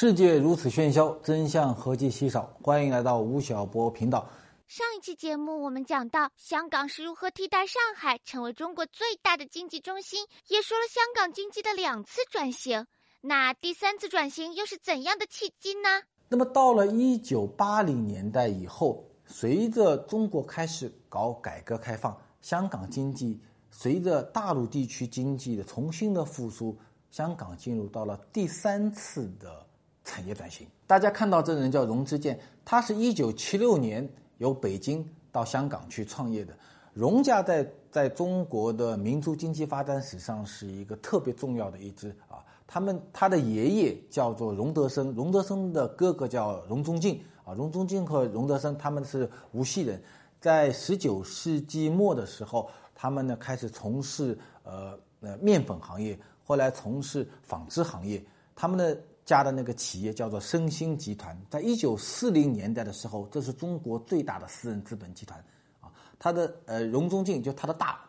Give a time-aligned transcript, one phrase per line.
[0.00, 2.56] 世界如此喧嚣，真相何其稀少。
[2.62, 4.30] 欢迎来到吴晓波频道。
[4.68, 12.86] 上一期节目我们讲到香港是如何替代上海成为中国最大的经济中心，也说了香港经济的两次转型。
[13.22, 15.88] 那第三次转型又是怎样的契机呢？
[16.28, 26.78] 那么到了一九八零年代以后，随着中国开始搞改革开放，香港经济随着大陆地区经济的重新的复苏，
[27.10, 29.66] 香港进入到了第三次的。
[30.08, 34.08] 产业转型，大家看到这个人叫荣之健，他是一九七六年
[34.38, 36.54] 由北京到香港去创业的。
[36.94, 42.42] 荣家在在中国的民族经济发展史上是一个特别重要的一支啊。
[42.66, 47.52] 他们他的爷爷叫做荣德生，荣德生的哥哥叫荣宗敬啊。
[47.52, 50.02] 荣宗敬和荣德生他们是无锡人，
[50.40, 58.24] 在十九世纪末的时候，他们呢开始从事呃呃面粉行业，后来从事纺织行业，
[58.56, 58.98] 他们的。
[59.28, 65.38] 家的那个企业叫做申兴集团，在一九四零年代的时候，这是中国最大的私人资本集团，
[65.82, 68.00] 啊，他的呃荣宗敬就他的大，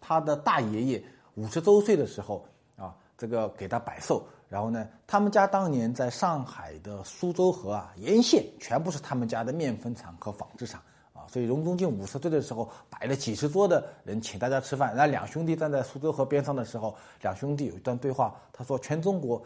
[0.00, 1.04] 他的大爷爷
[1.36, 2.44] 五十周岁的时候
[2.74, 19.40] 啊，这个给他摆寿，然后呢，他们家当年在上海的苏州河啊沿线全部是他们家的面粉厂和纺织厂啊，所以荣宗敬五十岁的时候摆了几十桌的人请大家吃饭，然后两兄弟站在苏州河边上的时候，两兄弟有一段对话，他说全中国。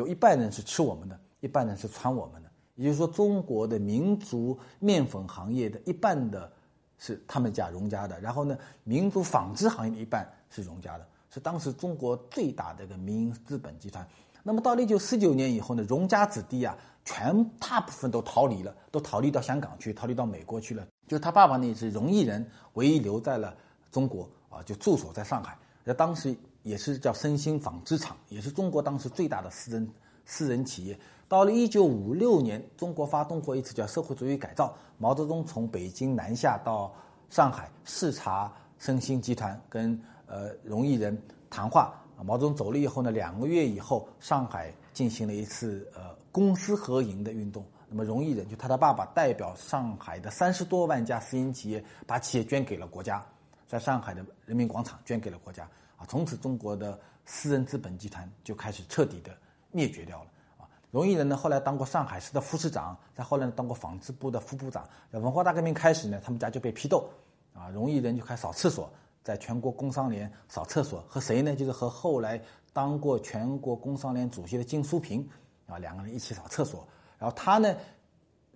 [0.00, 2.48] 有一半人是吃我们的，一半人是穿我们的。
[2.74, 6.50] 也就是说，中国的民族面粉行业的一半的
[6.96, 14.08] 是他们家荣家的，然后呢，民族纺织行业的一半是荣家的，是当时中国最大的一个民营资本集团。
[14.42, 16.74] 那么到了一九四九年以后呢，荣家子弟啊，
[17.04, 20.82] 全大部分都逃离了，都逃离到香港去，逃离到美国去了。
[21.06, 23.54] 就是他爸爸那是荣毅人，唯一留在了
[23.92, 25.58] 中国啊，就驻守在上海。
[25.84, 26.34] 那当时。
[26.62, 29.90] 也是叫申兴纺织厂，也是中国当时最大的私人
[30.24, 30.98] 私人企业。
[31.28, 36.92] 到了一九五六年，中国发动过一次叫社会主义改造，毛泽东从北京南下到
[37.28, 41.16] 上海视察申兴集团，跟呃荣毅人
[41.48, 41.94] 谈话。
[42.22, 47.64] 毛泽东走了以后呢，两个月以后，上海进行了一次呃公私合营的运动。
[47.88, 53.24] 那么荣毅人就他的爸爸代表上海的三十多万家私营企业，把企业捐给了国家，
[53.66, 55.66] 在上海的人民广场捐给了国家。
[56.00, 59.36] 啊，从此中国的私人资本集团就开始彻底的
[59.70, 60.30] 灭绝掉了。
[60.56, 64.88] 啊，荣毅人呢后来当过上海市的副市长，再后来呢当过纺织部的副部长。
[65.10, 67.06] 文化大革命开始呢，他们家就被批斗，
[67.52, 68.90] 啊，荣毅人就开始扫厕所，
[69.22, 71.54] 在全国工商联扫厕所，和谁呢？
[71.54, 75.28] 就是和后来当过全国工商联主席的金淑平，
[75.66, 76.88] 啊，两个人一起扫厕所。
[77.18, 77.76] 然后他呢，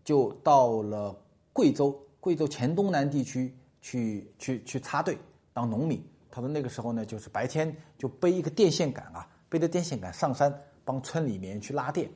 [0.03, 1.15] 就到了
[1.53, 5.19] 贵州，贵州黔东南地区去去去插队
[5.53, 6.03] 当农民。
[6.35, 10.53] 他说那个时候呢，就是白天就背一个电线杆啊，背着电线杆上山
[10.85, 12.11] 帮村里面去拉电，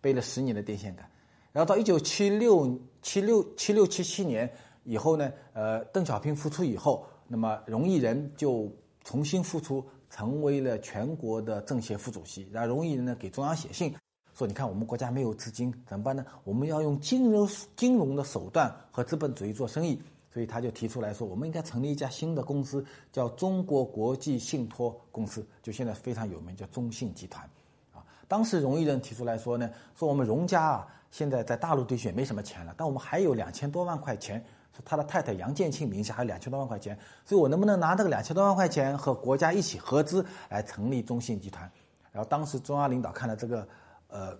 [0.00, 1.06] 背了十年的电线杆，
[1.52, 4.50] 然后到一九七六七六七六七七年
[4.84, 8.72] 以后呢，呃，邓小平复出以后，那么荣毅人就
[9.04, 12.48] 重新复出，成为了全国的政协副主席。
[12.50, 13.94] 然后荣毅人呢给中央写信
[14.32, 16.24] 说：“你看我们国家没有资金怎么办呢？
[16.42, 17.46] 我们要用金融
[17.76, 20.00] 金融的手段和资本主义做生意。”
[20.36, 27.42] 所以他就提出来说，我们应该成立一家新的公司，叫中国国际信托公司，就现在非常有名，叫中信集团。
[27.94, 34.38] 啊，当时荣毅人提出来说呢，说我们荣家啊，现在在大陆地区也没什么钱了，但我们还有两千多万块钱，
[34.74, 41.62] 说他的太太杨建庆名下还有两千多万块钱，所以我能不能拿这个两千多万块钱和国家一起合资来成立中信集团？
[42.12, 43.66] 然后当时中央领导看了这个
[44.08, 44.36] 呃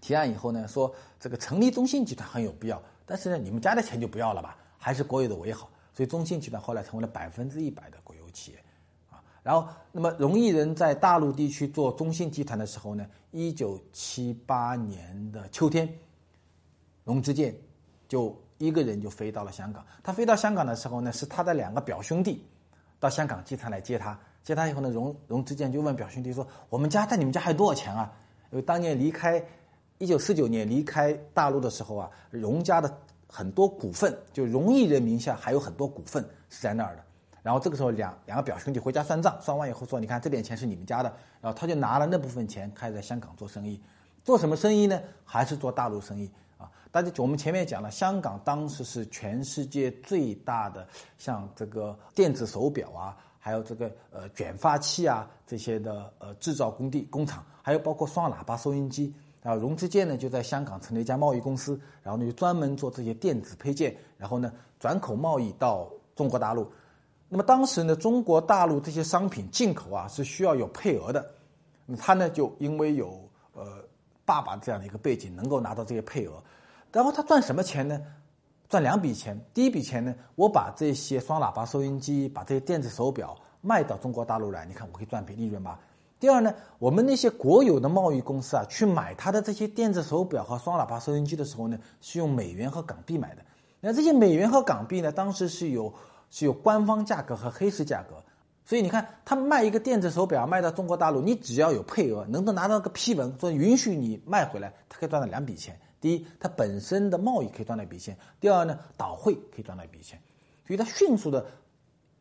[0.00, 4.58] 提案以后呢，说这个成立中信集团很有必要，但是呢，你们家的钱就不要了吧。
[4.84, 8.58] 还是国有的为好，所以中信集团后来成为了百分之一百的国有企业，
[9.10, 15.88] 啊，然后那么荣毅人在大陆地区做中信集团的时候呢，一九七八年的秋天，
[17.02, 17.56] 荣之健
[18.08, 19.82] 就一个人就飞到了香港。
[20.02, 22.44] 他飞到香港的时候呢，是他的两个表兄弟
[23.00, 24.20] 到香港机场来接他。
[24.42, 28.12] 接他以后呢，荣荣之健就问表兄弟说：“我们家在你们家还有多少钱啊？”
[28.52, 29.42] 因为当年离开
[29.96, 32.98] 一九四九年离开大陆的时候啊，荣家的。
[33.36, 37.02] 很多股份就荣毅人名下还有很多股份是在那儿的，
[37.42, 43.82] 然后这个时候两两个表兄弟回家算账，算完以后说：“你看这点钱是你们家的。”然后他就拿了那部分钱开在香港做生意，
[44.22, 45.00] 做什么生意呢？
[45.24, 46.70] 还是做大陆生意啊？
[46.92, 50.86] 大家我们前面讲了，香港当时是全世界最大的
[51.18, 59.12] 像这个电子手表啊，还有这个呃卷发器啊这些的呃制造工地工厂，还有包括双喇叭收音机。
[59.44, 64.50] 啊，荣之健呢就在香港成立一家贸易公司，然后呢就专门做这些电子配件，然后呢
[64.80, 65.86] 转口贸易到
[66.16, 66.66] 中国大陆。
[67.28, 71.30] 那么当时呢，中国大陆这些商品进口啊是需要有配额的，
[71.84, 73.20] 那他呢就因为有
[73.52, 73.84] 呃
[74.24, 76.42] 爸爸这样的一个背景，能够拿到这些配额。
[76.90, 78.00] 然后他赚什么钱呢？
[78.66, 79.38] 赚两笔钱。
[79.52, 85.78] 第一笔钱呢，我把这些双喇叭收音机、把这些电子手表卖到中国大陆来，你看我可以赚笔利润吧。
[86.24, 93.42] 第二呢，我们那些国有的贸易公司啊，去买它的这些电子手表和双喇叭收音机的时候呢，是用美元和港币买的。
[93.78, 95.92] 那这些美元和港币呢，当时是有
[96.30, 98.24] 是有官方价格和黑市价格。
[98.64, 105.78] 所以你看，他卖一个电子手表卖到中国大陆，你只要有配额，能够拿到个批文说允许你卖回来，他可以赚到两笔钱。
[106.00, 110.18] 第一，它本身的贸易可以赚到一笔钱；第二呢，倒汇可以赚到一笔钱，
[110.66, 111.44] 所以它迅速的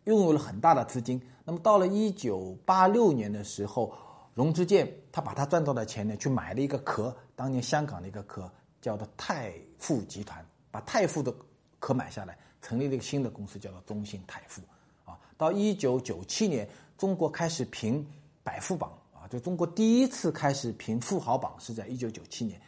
[0.05, 1.21] 拥有了很大的资金。
[1.45, 3.93] 那么到了一九八六年的时候，
[4.33, 8.49] 荣之健他把他赚到的钱呢，去买了一个壳，当年香港的一个壳，
[8.81, 11.33] 叫做泰富集团，把泰富的
[11.79, 14.61] 壳买下来，成立了一个新的公司，叫做中信泰富。
[15.05, 16.67] 啊，到一九九七年，
[16.97, 18.05] 中国开始评
[18.43, 22.59] 百富榜啊，就中国第一次开始评富豪榜是在一九九七年。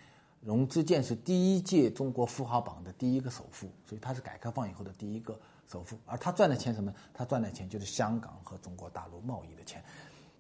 [0.42, 5.40] 荣之健是第一届中国富豪榜的第一个首富，所以他是改革开放以后的第一个
[5.72, 5.98] 首富。
[6.06, 6.94] 而他赚的钱什么？
[7.14, 9.84] 他赚的钱就是香港和中国大陆贸易的钱。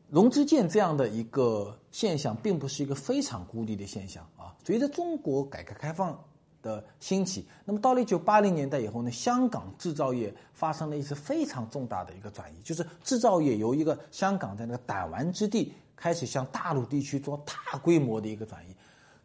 [0.09, 4.55] 龙之健这样的一个现象，并不是一个非常孤立的现象啊。
[4.63, 6.23] 随着中国改革开放
[6.61, 18.75] 的兴起，那么到了一九八零年代以后呢，香港制造业发生了一次非常重大的一个转移，就是制造业由一个香港的那个弹丸之地，开始向大陆地区做大规模的一个转移。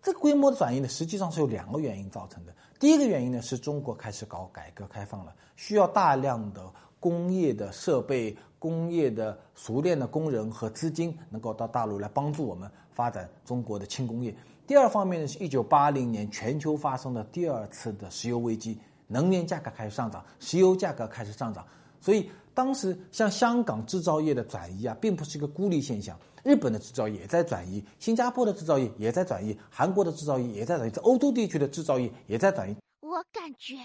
[0.02, 2.54] 这个规模的转移呢，实际上是有两个原因造成的。
[2.78, 6.62] 第一个原因呢，是中国开始搞改革开放了，需要大量的
[6.98, 14.34] 工业的设备、工业的熟练的工人和资金，能够到大陆来帮助我们发展中国的轻工业。
[14.66, 21.66] 第二方面呢，是一九八零年全球发生的第二次的石油危机，能源价格开始上涨，石油价格开始上涨，
[22.00, 22.30] 所以
[22.60, 26.14] 当时像香港制造业的转移啊，并不是一个孤立现象。
[26.44, 32.76] 日本的制造业也在转移，新加坡的制造业也在转移，韩国的制造业也在转移，在欧洲地区的制造业也在转移。
[33.00, 33.76] 我感觉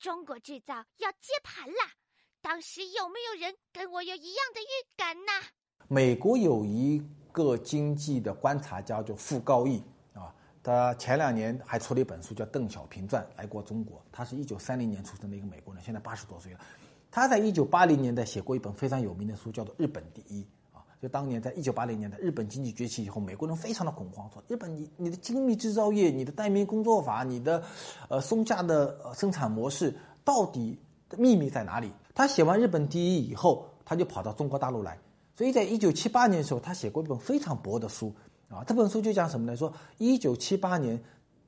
[0.00, 1.76] 中国制造要接盘了。
[2.40, 5.32] 当时有没有人跟我有一样的预感呢？
[5.88, 7.02] 美国有一
[7.32, 9.82] 个经济的观察家叫傅高义
[10.14, 10.32] 啊，
[10.62, 14.02] 他前两年还出了一本书叫《邓小平传》，来过中国。
[14.10, 16.60] 他是一九三零年出生的一个美国人，现在八十多岁了。
[17.12, 20.42] 他在一九八零年代写过一本非常有名的书，叫做《日本第一》。
[20.76, 27.60] 啊就当年在一九八零年代，日本经济崛起以后，美国人非常的恐慌，说日本你你的精密制造业、你的代民工作法、你的
[28.08, 29.92] 呃松下的生产模式
[30.24, 30.78] 到底
[31.18, 31.92] 秘密在哪里？
[32.14, 34.96] 他写完《日本第一》以后，他就跑到中国大陆来。
[35.34, 38.14] 所以在一九七八年的时候，他写过一本非常薄的书
[38.48, 39.56] 啊，这本书就讲什么呢？
[39.56, 41.02] 说一九七八年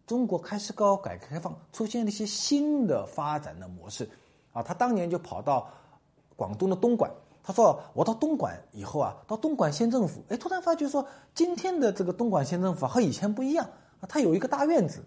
[0.05, 4.11] 中国开始搞改革开放，出现了一些新的发展的模式
[4.55, 4.63] 啊。
[4.63, 5.69] 他当年就跑到
[6.35, 7.11] 广东的东莞。
[7.47, 13.67] 他说：“我到东莞以后啊，到东莞县政府，哎，突然发觉说，今天的这个东莞县政府和以前不一样
[14.01, 14.09] 啊。
[14.09, 15.05] 它有一个大院子，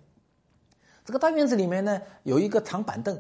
[1.03, 3.19] 这个大院子里面呢，有一个长板凳，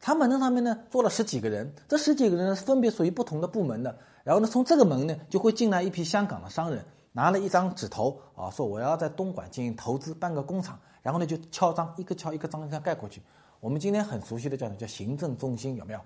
[0.00, 3.96] 长板凳上面呢坐了十几个人，这十几个人分别属于不同的部门的。
[4.24, 10.76] 然后呢，从这个门呢就会进来一批香港的商人，拿了一张纸头啊，说我要在东莞进行投资，办个工厂。
[11.02, 13.22] 然后呢就敲章，一个敲一个章，这样盖过去。
[13.60, 14.78] 我们今天很熟悉的叫什么？
[14.78, 16.00] 叫行政中心，有没有？”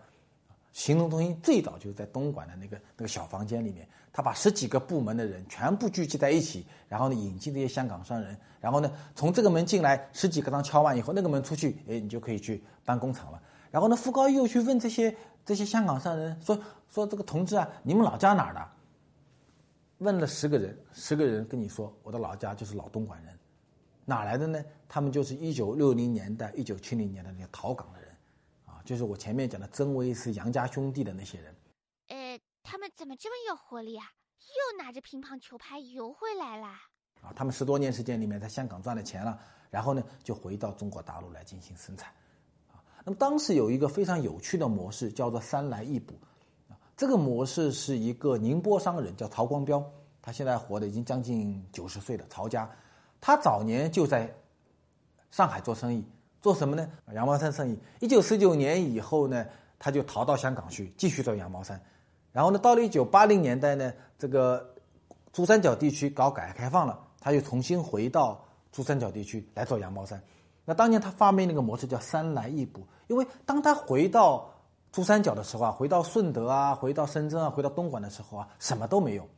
[0.73, 13.43] 行政中心最早就是在东莞的那个那个小房间里面，他把十几个部门的人全部聚集在一起，然后呢引进这些香港商人，然后呢从这个门进来，十几个章敲完以后，那个门出去，哎，你就可以去办工厂了。
[13.71, 16.59] 然后呢，傅高义又去问这些这些香港商人说
[16.89, 18.67] 说这个同志啊，你们老家哪儿的？
[19.99, 23.39] 问了十个人，十个人跟你说，我的老家就是老东莞人，
[24.05, 24.65] 哪来的呢？
[24.89, 28.11] 他们就是一九六零年代、一九七零年的那些逃港的人。
[28.65, 31.55] 啊就是我前面讲的曾维斯杨家兄弟的那些人，
[32.09, 34.05] 呃，他们怎么这么有活力啊？
[34.41, 36.67] 又拿着乒乓球拍游回来了。
[37.21, 39.39] 啊，他们十多年时间里面在香港赚了钱了，
[39.71, 42.13] 然后呢就回到中国大陆来进行生产。
[42.73, 46.19] 啊，那么当时有一个非常有趣的模式叫做三来一补，
[46.69, 49.81] 啊，这个模式是一个宁波商人叫曹光标，
[50.21, 52.27] 他现在活的已经将近九十岁了。
[52.29, 52.69] 曹家，
[53.23, 54.31] 他早年就在
[55.31, 56.05] 上海做生意。
[56.43, 56.87] 做什么呢？
[57.15, 57.79] 羊毛衫生意。
[58.01, 59.47] 一九四九年以后呢，
[59.79, 61.81] 他就逃到香港去继续做羊毛衫。
[62.33, 64.75] 然后呢，到了一九八零年代呢，这个
[65.33, 70.21] 珠三角地区搞改革开放了，他又重新回到珠三角地区来做羊毛衫。
[70.65, 74.53] 那当年他发明那个模式叫三来一补，因为当他回到
[74.91, 79.29] 珠三角的时候啊，回到顺德啊，回到深圳啊，回到东莞的时候啊，什么都没有。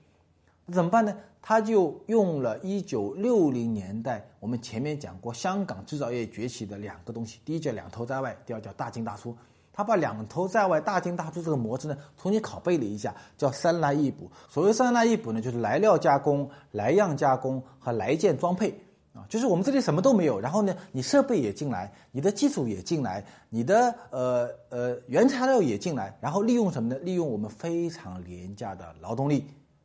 [0.72, 1.14] 怎么办呢？
[1.42, 9.36] 他就用了一九六零年代我们前面讲过香港制造业崛起的两个东西，第一叫两头在外，第二叫大进大出。
[9.70, 14.30] 他把两头在外、大进大出这个模式呢，重新拷贝了一下，叫三来一补。
[14.48, 18.70] 所谓三来一补呢，就是来料加工、来样加工和来件装配
[19.12, 26.98] 啊，就是我们这里什么都没有，然后呢，你设备也进来，你的技术也进来，你的呃呃原材料也进来，然后利用什么呢？
[27.02, 29.44] 利用我们非常廉价的劳动力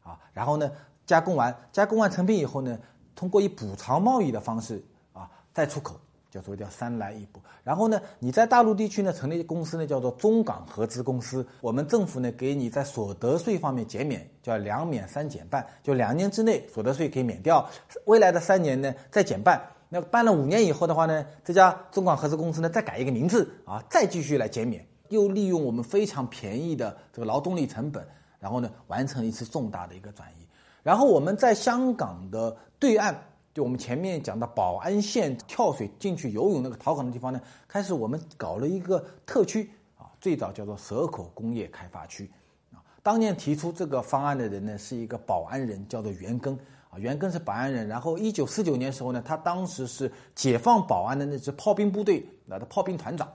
[0.10, 0.72] 啊，然后呢
[1.06, 2.80] 加工完，加工完成品以后呢，
[3.16, 6.00] 通过以补偿贸易的方式啊再出口。
[6.32, 17.68] 叫做叫三来一补，然后呢，你在大陆地区呢成立公司呢叫做中港合资公司，我们政府呢给你在所得税方面减免，叫两免三减半，就两年之内所得税可以免掉，
[18.06, 28.08] 未来的三年呢再减半，那办了五年以后的话呢，这家中港合资公司呢再改一个名字啊，再继续来减免，又利用我们非常便宜的这个劳动力成本，
[28.40, 30.46] 然后呢完成一次重大的一个转移，
[30.84, 33.26] 然后我们在香港的对岸。
[33.52, 39.68] 就我们前面讲的宝安县跳水进去游泳那个逃港的地方呢，开始我们搞了一个特区
[39.98, 42.30] 啊，最早叫做蛇口工业开发区
[42.72, 42.78] 啊。
[43.02, 46.56] 当年提出这个方案的人呢，是一个宝安人，叫做袁庚
[46.92, 47.00] 啊。
[47.00, 53.28] 袁庚是宝安人，然后一九四九年时候呢，他当时是解放宝安的那支炮兵部队来的炮兵团长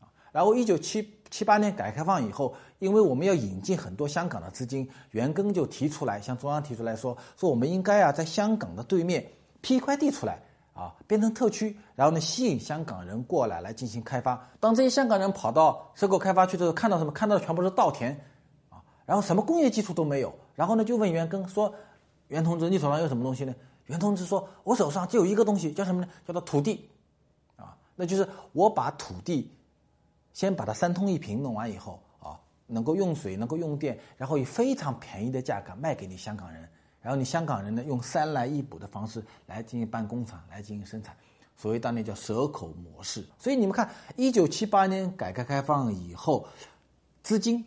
[0.00, 0.10] 啊。
[0.32, 9.26] 然后一九七七八年改革开放以后，因为我们要引进很多香港的资金，袁庚就提出来向中央提出来说，说我们应该啊在香港的对面。
[9.62, 10.40] 批一块地出来
[10.72, 14.42] 啊，变成特区，然后呢，吸引香港人过来来进行开发。
[14.58, 17.12] 当这些香港人跑到蛇口开发区的时候，看到什么？
[17.12, 18.18] 看到的全部是稻田
[18.70, 20.34] 啊，然后什么工业基础都没有。
[20.54, 21.74] 然后呢，就问袁庚说
[22.28, 26.08] ：“袁同志，你手上有什么东西呢？”袁同志说：“我手上就有一个东西，叫什么呢？
[26.26, 26.88] 叫做土地
[27.56, 29.52] 啊，那就是我把土地
[30.32, 36.68] 先把它三通一平弄完以后啊，能够用水，能够用电，然后以非常便宜的价格卖给你香港人。”
[37.02, 41.16] 然后你香港人呢，用三来一补的方式来进行办工厂，来进行生产，
[41.56, 43.24] 所谓当年叫蛇口模式。
[43.38, 46.46] 所以你们看，一九七八年改革开放以后，
[47.22, 47.64] 资金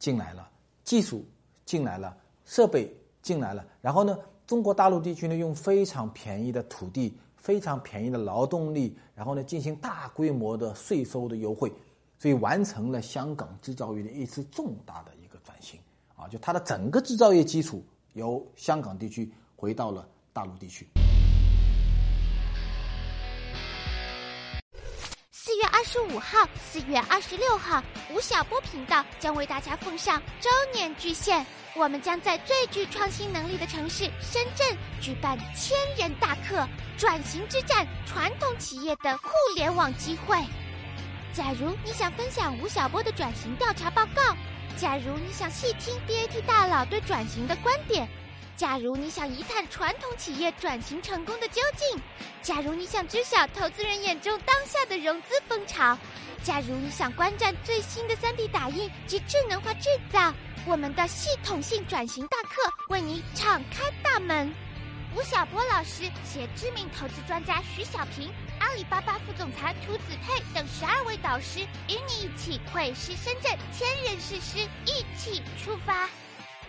[0.00, 0.50] 进来了，
[0.82, 1.24] 技术
[1.64, 2.92] 进来了，设备
[3.22, 11.72] 进来了，然后呢，中国大陆地区呢，用非常便宜的土地、非常便宜的劳动力，然后呢，进行大规模的税收的优惠，
[12.22, 15.80] 所以完成了香港制造业的一次重大的一个转型
[16.14, 17.84] 啊，就它的整个制造业基础。
[18.12, 20.86] 由香港地区回到了大陆地区。
[25.32, 27.82] 四月二十五号、四月二十六号，
[28.14, 31.44] 吴晓波频道将为大家奉上周年巨献。
[31.74, 34.64] 我们将在最具创新能力的城市深圳
[35.00, 36.64] 举办千人大课——
[36.96, 40.36] 转型之战，传统企业的互联网机会。
[41.32, 44.36] 假如你想分享吴晓波的转型调查报告。
[44.76, 48.08] 假如你想细听 BAT 大佬对转型的观点，
[48.56, 52.00] 假如你想一探传统企业转型成功的究竟，
[52.42, 55.96] 假如你想知晓投资人眼中当下的融资风潮，
[56.42, 60.32] 假如你想观战最新的 3D 打印及智能化制造，
[60.66, 64.52] 我们的系统性转型大课为你敞开大门。
[65.14, 68.32] 吴晓波老师携知名投资专家徐小平。
[68.62, 76.08] 阿里巴巴副总裁涂子佩等十二位导师与你一起会师深圳，千人誓师，一起出发。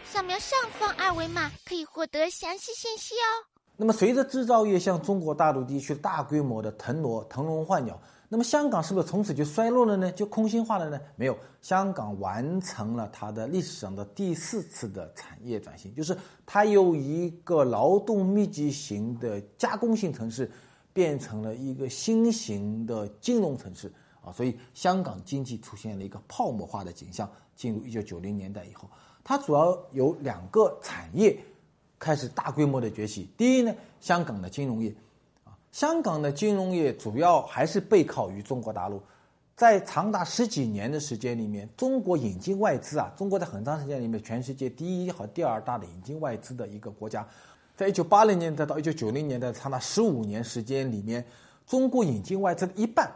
[0.03, 3.45] 扫描上方二维码可以获得详细信息哦。
[3.77, 10.11] 那么，随着制造业向中国大陆地区大规模的腾挪、腾笼换鸟，那么香港是不是从此就衰落了呢？
[10.11, 10.99] 就空心化了呢？
[11.15, 20.51] 没有，香港完成了它的历史上的第四次的产业转型，就是它由一个劳动密集型的加工型城市。
[20.93, 23.91] 变成了一个新型的金融城市
[24.23, 27.29] 啊，所以香港经济出现了一个泡沫化的景象。
[27.55, 28.89] 进入一九九零年代以后，
[29.23, 31.37] 它主要有两个产业
[31.99, 33.29] 开始大规模的崛起。
[33.37, 33.71] 第一呢，
[34.01, 34.91] 香港的金融业
[35.43, 38.99] 啊，香港的金融业主要还是背靠于中国大陆，
[39.55, 47.25] 在长达十几年的时间里面，中国引进外资啊，中国在很长时间里面全世界第一和第二大的引进外资的一个国家。
[47.75, 51.25] 在一九八零年代到一九九零年代长达十五年时间里面，
[51.65, 53.11] 中国引进外资的一半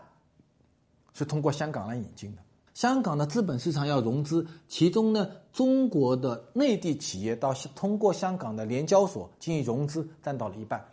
[1.14, 2.42] 是通过香港来引进的。
[2.74, 10.84] 香港的资本市场要融资，其中呢，中国的内地企业到通过香港的联交所进行融资占到了一半。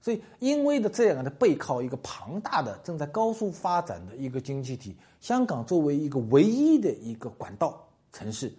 [0.00, 8.52] 所以，因为的这样的背靠一个庞大的正在高速发展的一个经济体，香港作为一个唯一的一个管道城市，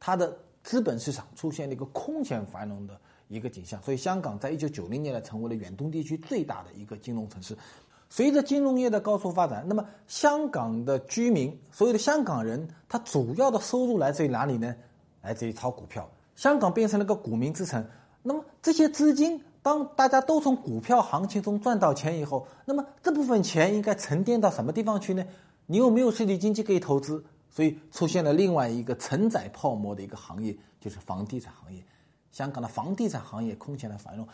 [0.00, 3.00] 它的资本市场出现了一个空前繁荣的。
[3.28, 7.56] 一个景象，所以香港在一九九零年代成为了远东地区最大的一个金融城市。
[8.10, 14.74] 随着金融业的高速发展，那么香港的居民，所有的香港人，他主要的收入来自于哪里呢？
[15.20, 16.10] 来自于炒股票。
[16.34, 17.84] 香港变成了个股民之城。
[18.22, 25.22] 那么这些资金，当大家都从股票行情中赚到钱以后，那么这部分钱应该沉淀到什么地方去呢？
[25.66, 31.82] 你又没有实体经济可以投资，所以出现了另外一个承载泡沫的一个行业，就是房地产行业。
[32.38, 34.24] 香港的房地产行业空前的繁荣。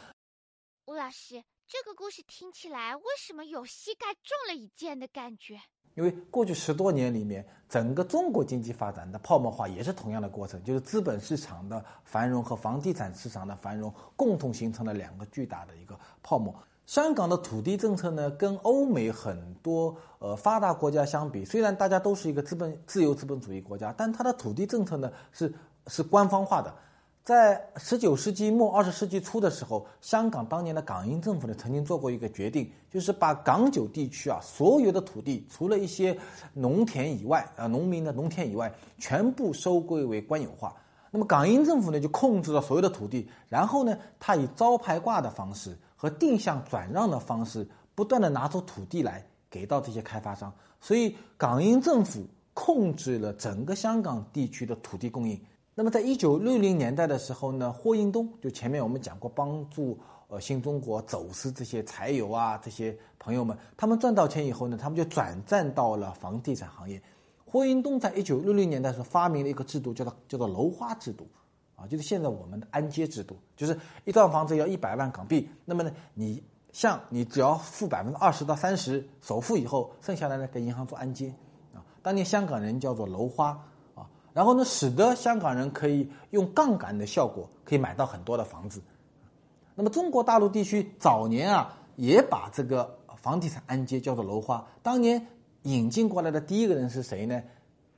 [0.85, 5.59] 吴老师，这个故事听起来为什么有膝盖中了一箭的感觉？
[5.95, 16.55] 因为过去十多年里面，整个中国经济发展的泡沫化也是同样的过程，就是资本市场的繁荣和房地产市场的繁荣共同形成了两个巨大的一个泡沫。
[16.85, 25.51] 香港的土地政策呢，跟欧美很多呃发达国家相比，虽然大家都是一个资本自由资本主义国家，但它的土地政策呢是
[25.87, 26.84] 是官方化的。
[27.25, 36.15] 在十九世纪末二十世纪初的时候，香港当年的港英政府呢曾经做过一个决定，就是把港九地区啊所有的土地，除了一些
[36.53, 40.77] 农田以外啊农民的农田以外，全部收归为官有化。
[41.11, 55.41] 那么港英政府呢就控制了所有的土地，然后呢他以招牌挂的方式和定向转让的方式，不断的拿出土地来给到这些开发商，所以港英政府控制了整个香港地区的土地供应。
[55.77, 67.03] 那么，在一九六零年代的时候呢，霍英东就前面我们讲过，帮助呃新中国走私这些柴油啊，这些朋友们，他们赚到钱以后呢，他们就转战到了房地产行业。
[67.45, 71.27] 霍英东在一九六零年代时候发明了一个制度，叫做叫做楼花制度，
[71.75, 76.41] 啊，就是现在我们的按揭制度，就是一幢房子要一百万港币，那么呢，你
[76.71, 81.35] 像你只要付百分之二十到三十首付以后，剩下来呢给银行做按揭，
[81.75, 83.61] 啊，当年香港人叫做楼花。
[84.35, 88.83] 然后呢，使得香港人可以用杠杆的效果，可以买到很多的房子。
[89.77, 94.67] 那么中国大陆地区早年啊，也把这个房地产按揭叫做楼花。
[94.83, 95.25] 当年
[95.63, 97.41] 引进过来的第一个人是谁呢？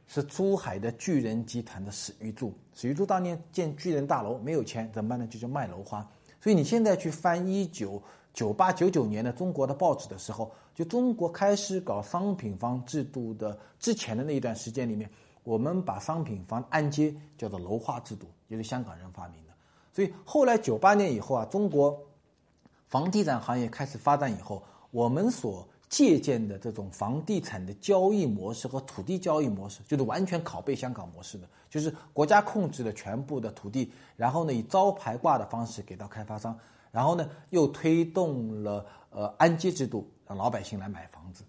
[0.06, 2.52] 是珠海的巨人集团的史玉柱。
[2.74, 5.26] 史玉柱当年建巨人大楼没有钱，怎么办呢？
[5.26, 6.06] 就叫卖楼花。
[6.40, 8.00] 所以你现在去翻一九
[8.32, 15.10] 九八九九年的中国的报纸的时候，就中国开始搞商品房制度的之前的那一段时间里面。
[15.46, 19.52] 我们把商品房按揭叫做楼花制度，也是香港人发明的。
[19.92, 21.96] 所以后来九八年以后啊，中国
[22.88, 36.58] 房地产行业开始发展以后，我们所借鉴的这种房地产的交易模式和土地交易模式，就是完全拷贝香港模式的，就是国家控制了全部的土地，然后呢以招牌挂的方式给到开发商，
[36.90, 41.44] 然后呢又推动了呃按揭制度，让老百姓来买房子。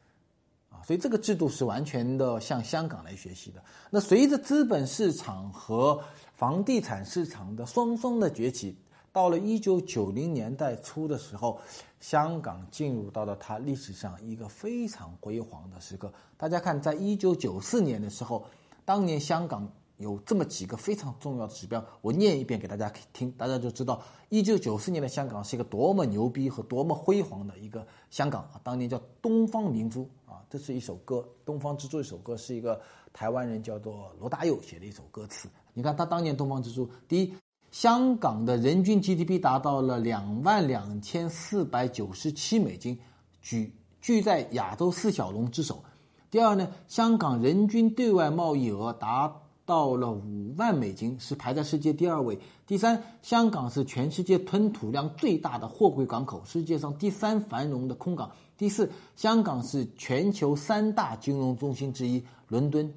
[0.84, 3.64] 所以这个制度是完全的向香港来学习的。
[3.90, 6.02] 那随着资本市场和
[6.36, 8.76] 房地产市场的双双的崛起，
[9.12, 11.60] 到了一九九零年代初的时候，
[12.00, 16.12] 香港进入到了它历史上一个非常辉煌的时刻。
[16.38, 18.46] 大家看，在一九九四年的时候，
[18.86, 19.70] 当年香港。
[20.00, 28.62] 有这么几个非常重要的指标，我念一遍给大家听，大家就知道一九九四年的香港是一个多么牛逼和多么辉煌的一个香港啊！
[28.64, 30.08] 当年叫东方明珠，
[30.50, 32.80] 这是一首歌，《东方之珠》一首歌是一个
[33.12, 35.50] 台湾人叫做罗大佑写的一首歌词。
[35.74, 37.34] 你看他当年东方之珠，第一，
[37.72, 42.98] 香港的人均 GDP 达到了两万两千四百九十七美金，
[43.42, 45.84] 居居在亚洲四小龙之首。
[46.32, 49.42] 第二呢，香港人均对外贸易额达。
[49.68, 52.40] 到了五万美金，是排在世界第二位。
[52.66, 58.32] 第三，香港是全世界吞吐量最大的货柜港口，世界上第三繁荣的空港。
[58.58, 62.92] 第四，香港是全球三大金融中心之一，伦敦、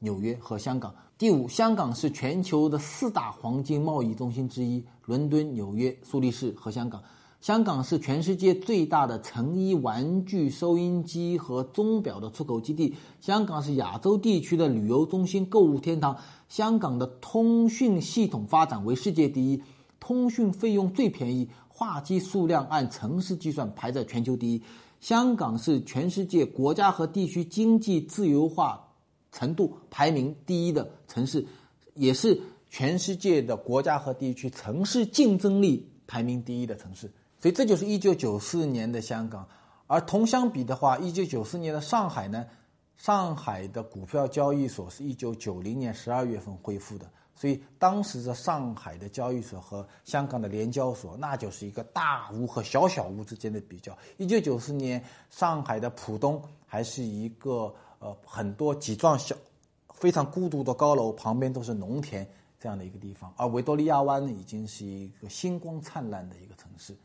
[0.00, 0.92] 纽约和香港。
[1.16, 7.00] 第五，香港是全球的四大黄金贸易中心之一，伦敦、纽约、苏黎世和香港。
[7.40, 12.96] 香港是全世界最大的成衣、玩具、收音机和钟表的出口基地。
[13.20, 16.16] 香港是亚洲地区的旅游中心、购物天堂。
[16.48, 19.62] 香港的通讯系统发展为世界第一，
[20.00, 24.60] 通讯费用最便宜，话机数量按城市计算排在全球第一。
[25.00, 28.88] 香港是全世界国家和地区经济自由化
[29.30, 31.46] 程度排名第一的城市，
[31.94, 37.10] 也是全世界的国家和地区城市竞争力排名第一的城市。
[37.40, 39.46] 所以这就是一九九四年的香港，
[39.86, 42.44] 而同相比的话，一九九四年的上海呢，
[42.96, 47.08] 上海的股票交易所是一九九零年十二月份恢复的，
[47.38, 53.96] 所以当时的上海的交易所和香港的联交所，那就是一个大屋和小小屋之间的比较。
[54.16, 59.36] 一九九四年，上海的浦东还是一个呃很多几幢小、
[59.94, 66.96] 非常孤独的高楼，旁边都是农田这样的一个地方，而维多利亚湾呢，已经是一个星光灿烂的一个城市。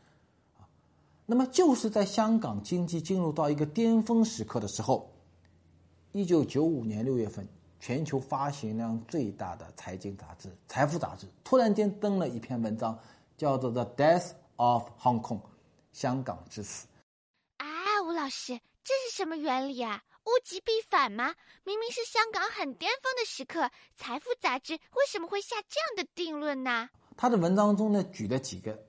[1.26, 5.08] 那么就是在香港经济进入到一个巅峰时刻的时候，
[6.10, 7.46] 一九九五年六月份，
[7.86, 12.98] 全球发行量最大的财经杂志《财富》杂志突然间登了一篇文章，
[13.36, 15.40] 叫做《The Death of Hong Kong》，
[15.92, 16.86] 香港之死。
[17.58, 17.66] 啊，
[18.06, 20.02] 吴老师，这是什么原理啊？
[20.22, 21.34] 物极必反吗？
[21.62, 23.60] 明明是香港很巅峰的时刻，
[23.98, 26.88] 《财富》杂志为什么会下这样的定论呢？
[27.18, 28.82] 他的文章中呢，举了几个。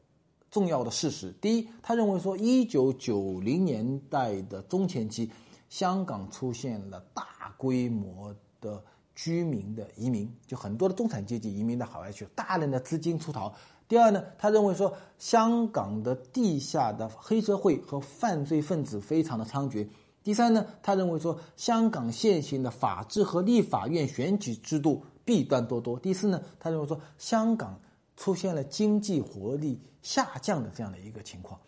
[0.49, 1.33] 重要的事实。
[1.41, 5.29] 第一，他认为说，一九九零年代的中前期，
[5.67, 8.33] 香港出现了大规模
[8.65, 13.53] 的居民的移民，就很多的中产阶级移民到海外去，大量的资金出逃。
[13.87, 19.87] 第二呢，他认为说，香港的地下的黑社会和犯罪分子非常的猖獗。
[20.23, 25.99] 第三呢，他认为说，香港现行的法治和立法院选举制度弊端多多。
[25.99, 27.79] 第四呢，他认为说，香港
[28.17, 31.59] 出现了经济活力下降的这样的一个情况，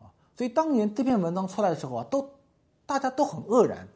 [0.00, 2.30] 啊，所以当年这篇文章出来的时候啊，都
[2.86, 3.88] 大家都很愕然，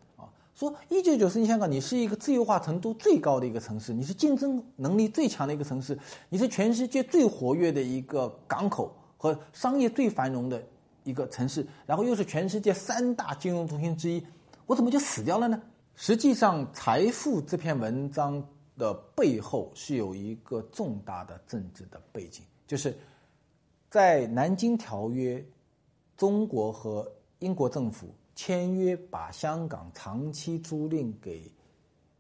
[0.55, 10.62] 说一九九四年香港你是一个自由化程度最高的一个城市，你是竞争能力最强的一个城市，你是全世界最活跃的一个港口和商业最繁荣的。
[11.05, 14.25] 一个城市，然后又是全世界三大金融中心之一，
[14.67, 15.61] 我怎么就死掉了呢？
[15.97, 18.41] 实际上，《财富》这篇文章
[18.79, 22.97] 的背后是有一个重大的政治的背景，就是
[23.91, 25.45] 在南京条约，
[26.17, 27.11] 中国和
[27.41, 31.48] 英国政府签约把香港长期租赁给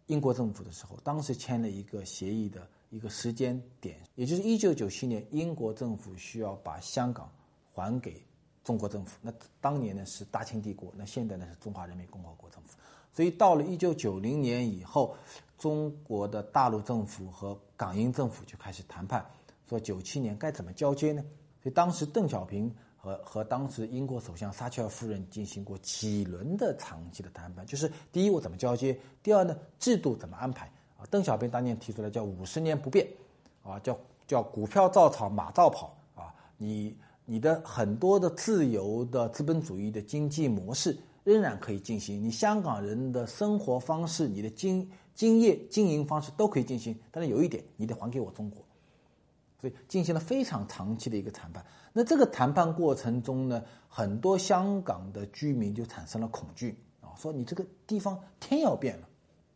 [0.06, 7.28] 英国政府的时候，当时签了一个协议的一个时间点，也就是一九九七年，英国政府需要把香港
[7.72, 8.22] 还给。
[8.62, 12.78] 中国政府，那当年呢是大清帝国，那现在呢是中华人民共和国政府，
[13.12, 15.16] 所以到了一九九零年以后，
[15.58, 19.26] 中国的大陆政府和港英政府就开始谈判，
[19.68, 21.24] 说九七年该怎么交接呢？
[21.60, 22.72] 所以当时邓小平
[23.02, 31.02] 和和当时英国首相撒切尔夫人进行过几轮的长期的谈判，就是第一我怎么交接，第二呢制度怎么安排啊？
[31.10, 33.04] 邓小平当年提出来叫五十年不变，
[33.64, 36.96] 啊叫叫股票照炒马照跑啊你。
[37.24, 48.60] 你的很多的自由的资本主义的经济模式仍然可以进行，你香港人的生活方式、你的经经业经营方式都可以进行，但是有一点，你得还给我中国。
[49.62, 51.64] 所以进行了非常长期的一个谈判。
[51.92, 59.08] 那这个谈判过程中呢，很多香港的居民就产生了恐惧啊，说你这个地方天要变了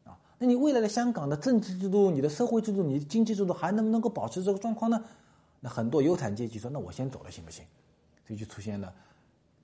[0.05, 5.05] 啊，那你未来的香港的政治制度、你的社会制度、你的经济制度还能不能够保持这个状况呢？
[5.59, 7.64] 那很多有产阶级说：“那我先走了，行不行？”
[8.25, 8.95] 所以就出现了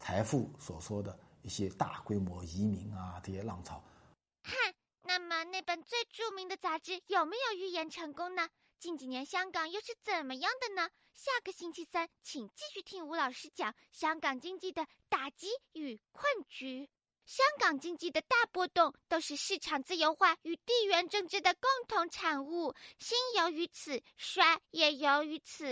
[0.01, 3.81] 财富所说的一些大规模移民啊，这些浪潮。
[4.45, 4.51] 哼，
[5.05, 8.49] 那么那本最著名的杂志有没有预言成功呢？
[8.83, 10.91] 近几年香港又是怎么样的呢？
[11.15, 16.91] 下个星期三，请继续听吴老师讲香港经济的打击与困局。
[17.25, 25.65] 香港经济的大波动都是市场自由化与地缘政治的共同产物，兴由于此，衰也由于此。